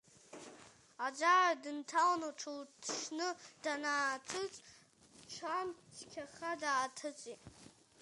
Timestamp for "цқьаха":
5.95-6.51